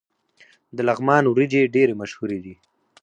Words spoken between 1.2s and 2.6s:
وریجې ډیرې مشهورې دي.